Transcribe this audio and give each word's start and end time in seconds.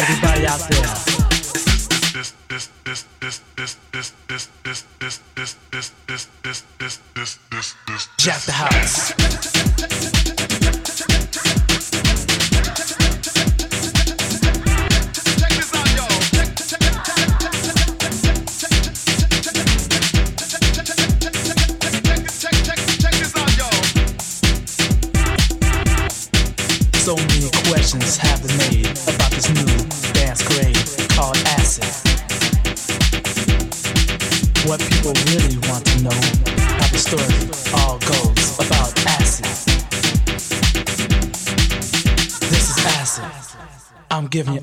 Everybody 0.00 0.46
out 0.46 0.60
there. 0.70 1.20
Jack 8.18 8.40
the 8.46 8.52
house. 8.52 9.29
give 44.40 44.54
me 44.54 44.60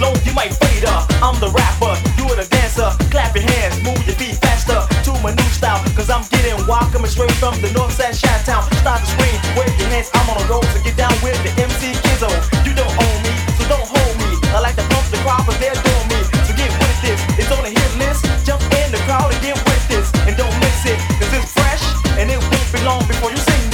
alone 0.00 0.16
you 0.24 0.32
might 0.32 0.52
fade 0.56 0.88
up. 0.88 1.04
I'm 1.20 1.36
the 1.38 1.52
rapper, 1.52 1.92
you 2.16 2.24
are 2.32 2.38
the 2.40 2.48
dancer. 2.48 2.88
Clap 3.12 3.36
your 3.36 3.44
hands, 3.44 3.76
move 3.84 4.00
your 4.08 4.16
feet 4.16 4.40
faster 4.40 4.80
to 5.04 5.12
my 5.20 5.36
new 5.36 5.50
style. 5.52 5.78
Cause 5.92 6.08
I'm 6.08 6.24
getting 6.32 6.56
wild, 6.64 6.88
coming 6.92 7.12
straight 7.12 7.36
from 7.36 7.60
the 7.60 7.68
north 7.76 7.92
side, 7.92 8.16
Shot 8.16 8.40
Town. 8.48 8.64
Start 8.80 9.04
to 9.04 9.08
scream, 9.12 9.36
wave 9.54 9.68
your 9.76 9.92
hands, 9.92 10.08
I'm 10.16 10.26
on 10.32 10.40
the 10.40 10.48
road, 10.48 10.64
so 10.72 10.80
get 10.80 10.96
down 10.96 11.12
with 11.20 11.36
the 11.44 11.52
MC 11.60 11.92
Kizzo. 12.00 12.32
You 12.64 12.72
don't 12.72 12.88
own 12.88 13.18
me, 13.20 13.32
so 13.60 13.68
don't 13.68 13.84
hold 13.84 14.14
me. 14.24 14.40
I 14.56 14.58
like 14.64 14.76
to 14.80 14.86
pump 14.88 15.04
the 15.12 15.20
crowd, 15.20 15.44
but 15.44 15.60
they're 15.60 15.76
doing 15.76 16.08
me. 16.08 16.20
So 16.48 16.56
get 16.56 16.72
with 16.80 16.98
this, 17.04 17.20
it's 17.36 17.52
on 17.52 17.60
a 17.68 17.70
hit 17.70 17.92
list. 18.00 18.24
Jump 18.48 18.64
in 18.80 18.88
the 18.96 19.00
crowd 19.04 19.28
and 19.28 19.40
get 19.44 19.60
with 19.68 19.84
this. 19.92 20.08
And 20.24 20.32
don't 20.36 20.56
miss 20.64 20.80
it, 20.88 20.96
cause 21.20 21.32
it's 21.36 21.52
fresh, 21.52 21.84
and 22.16 22.32
it 22.32 22.40
won't 22.40 22.68
be 22.72 22.80
long 22.88 23.04
before 23.04 23.30
you 23.30 23.40
sing 23.52 23.69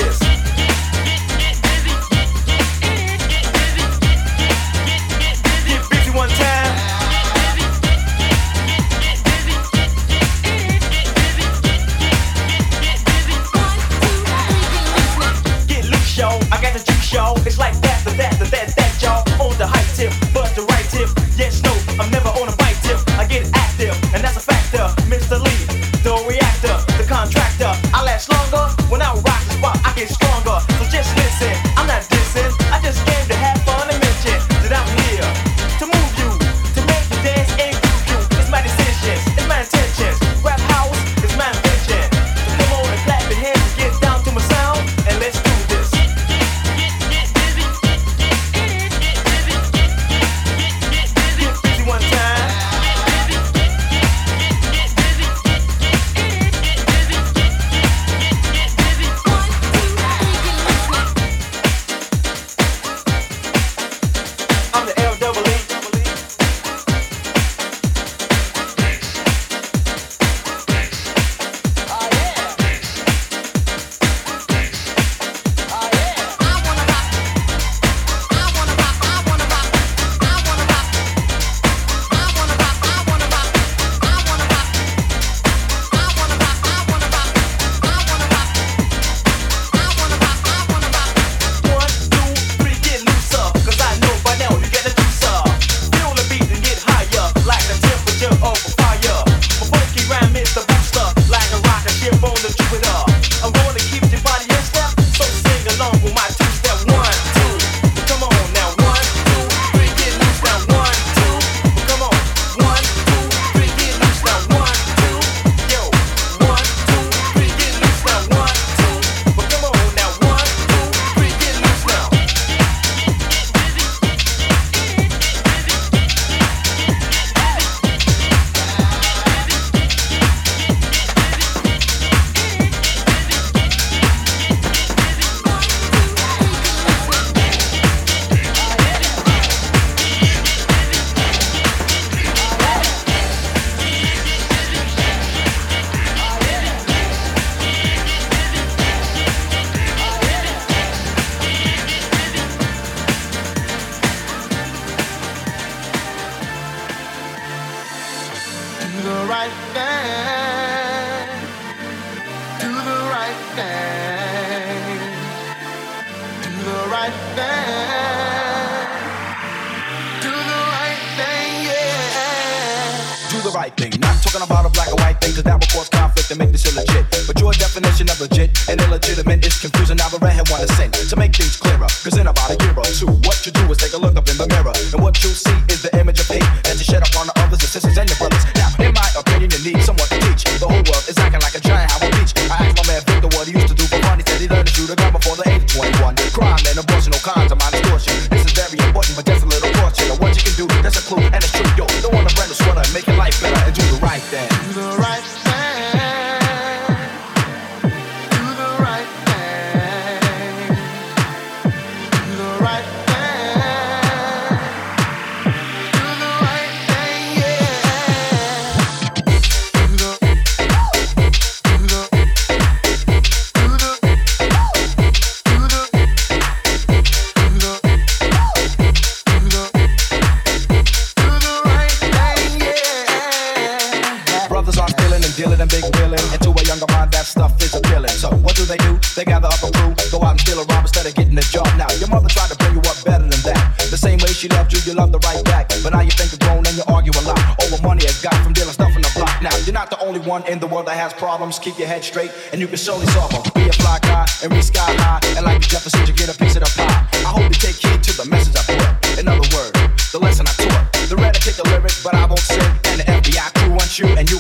keep 251.67 251.79
your 251.79 251.89
head 251.89 252.05
straight, 252.05 252.31
and 252.53 252.61
you 252.61 252.69
can 252.69 252.77
solely 252.77 253.07
solve 253.07 253.31
them. 253.31 253.43
Be 253.55 253.69
a 253.69 253.73
fly 253.73 253.99
guy 254.03 254.27
and 254.43 254.53
reach 254.53 254.71
sky 254.71 254.87
high, 255.03 255.19
and 255.37 255.45
like 255.45 255.61
the 255.61 255.67
Jeffersons, 255.67 256.09
you 256.09 256.15
get 256.15 256.31
a 256.31 256.39
piece 256.39 256.55
of 256.55 256.63
the 256.63 256.71
pie. 256.79 257.07
I 257.27 257.31
hope 257.35 257.43
you 257.51 257.59
take 257.59 257.75
heed 257.75 258.03
to 258.07 258.13
the 258.17 258.27
message 258.31 258.55
I 258.55 258.63
put. 258.71 259.19
In 259.19 259.27
other 259.27 259.49
words, 259.51 259.75
the 260.13 260.19
lesson 260.19 260.47
I 260.47 260.55
taught. 260.55 260.87
The 261.11 261.17
red 261.17 261.35
I 261.35 261.41
take 261.43 261.59
the 261.59 261.67
lyric, 261.71 261.95
but 262.03 262.15
I 262.15 262.27
won't 262.27 262.39
sing. 262.39 262.63
And 262.91 263.03
the 263.03 263.07
FBI 263.07 263.51
crew 263.59 263.71
wants 263.71 263.99
you, 263.99 264.07
and 264.15 264.31
you 264.31 264.39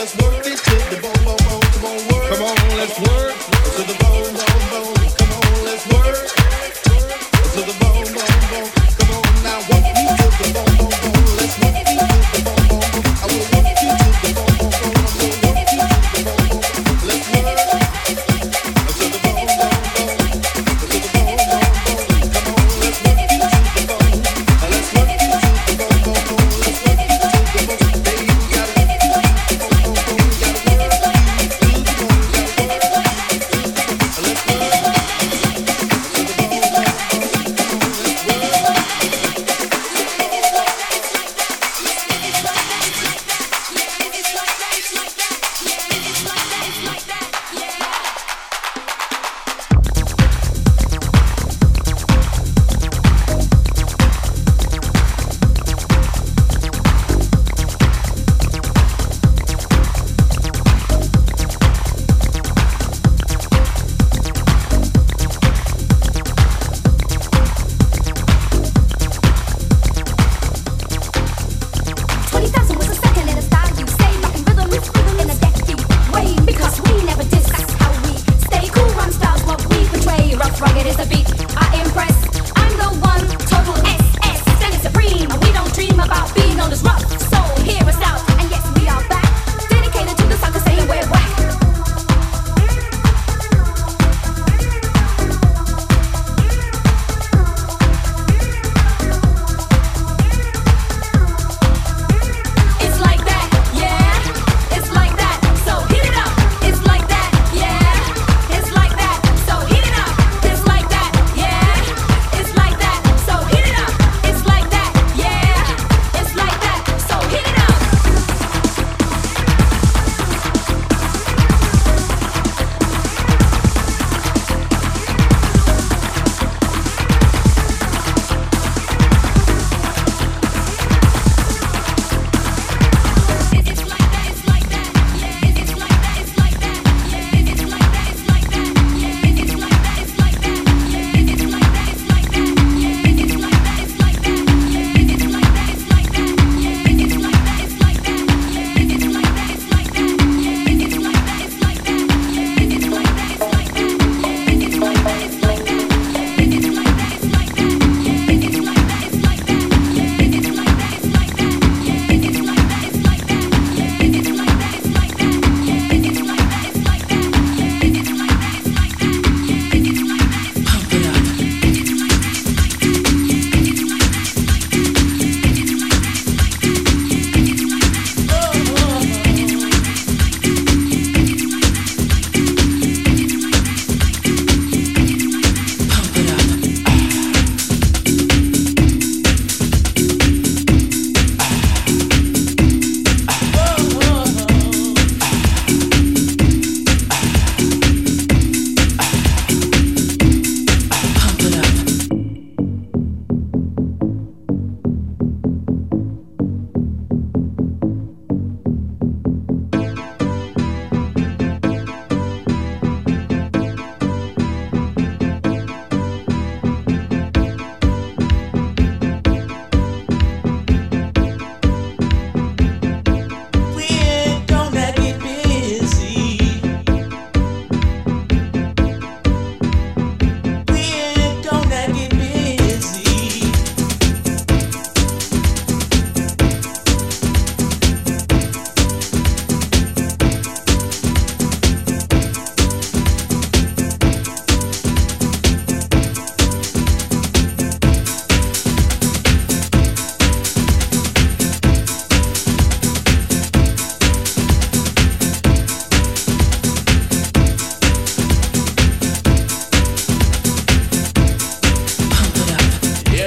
let's 0.00 0.16
work 0.16 0.46
it 0.46 0.56
to 0.56 0.96
the 0.96 0.99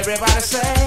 Everybody 0.06 0.40
say. 0.42 0.83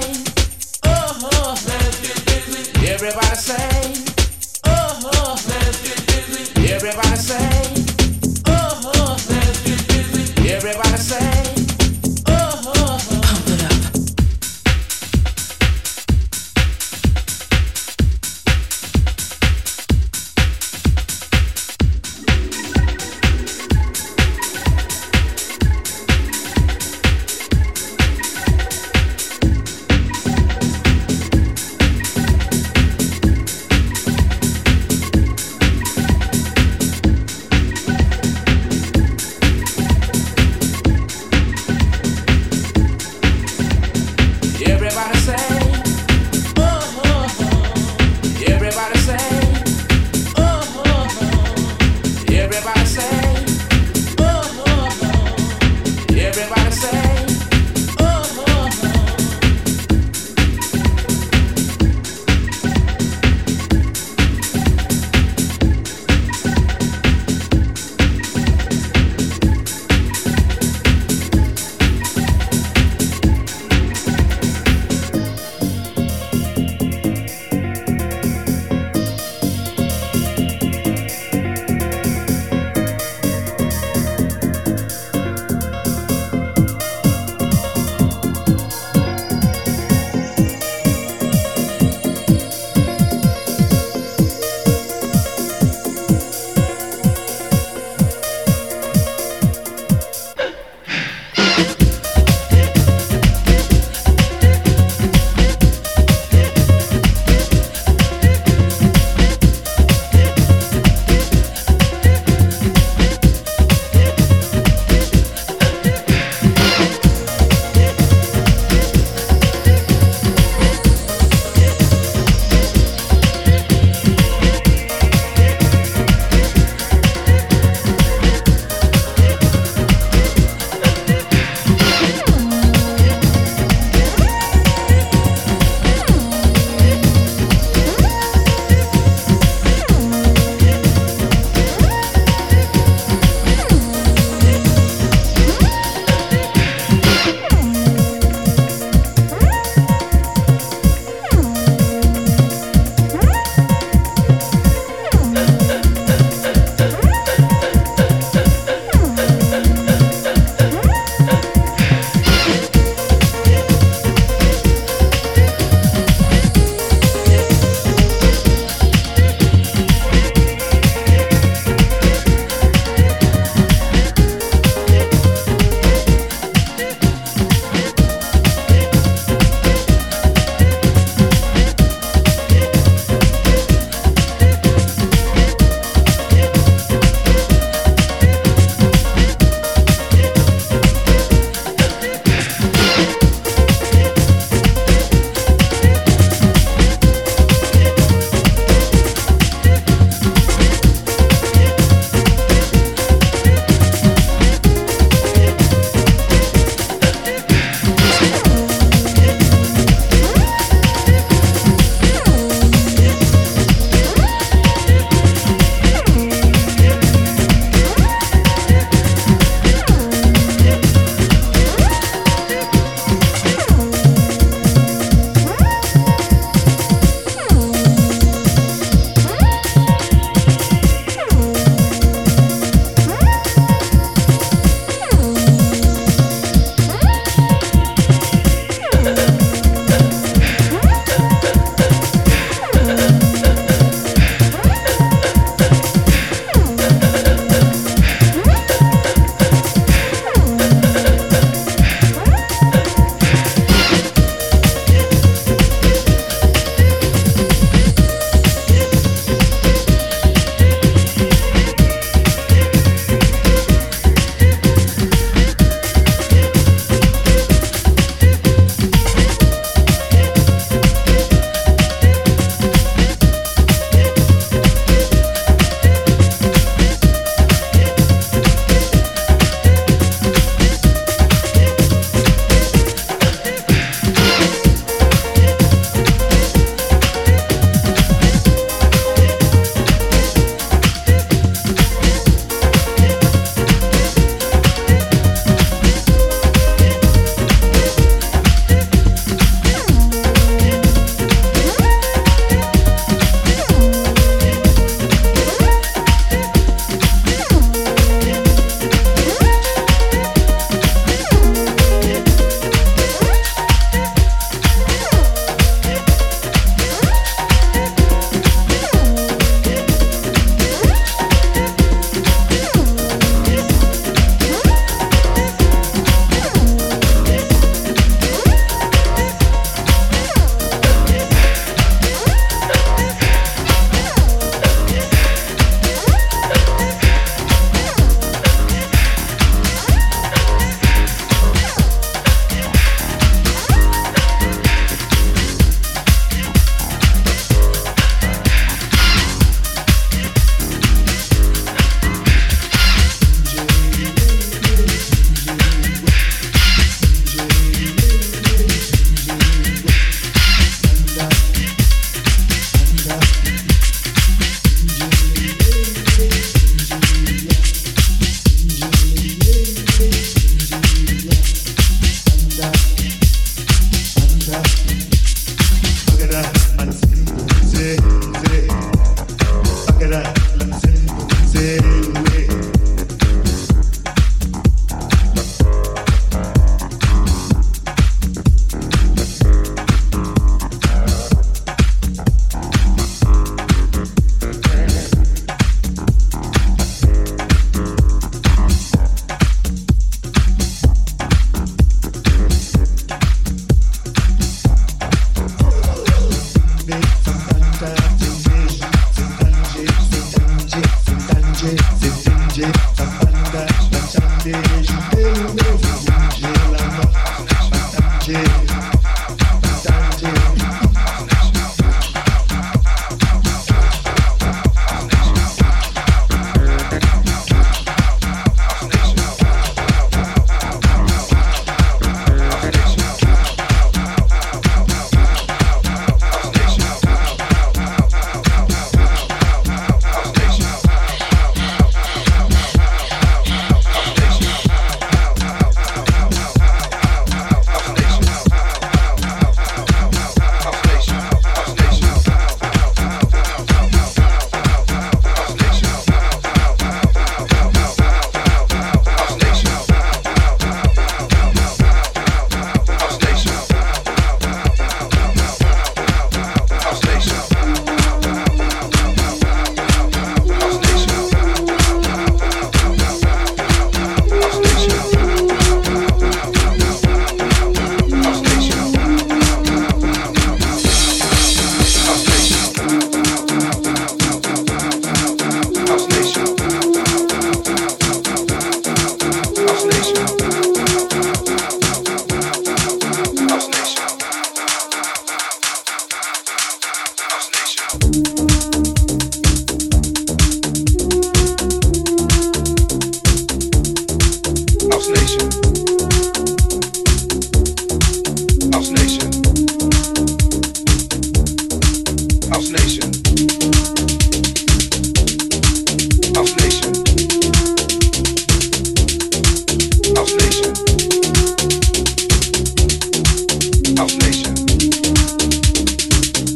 House 524.18 524.26
Nation. 524.26 524.54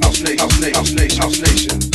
House 0.03 0.21
Nation. 0.23 0.75
House 0.75 0.93
Nation. 0.93 1.23
House 1.23 1.41
Nation. 1.41 1.92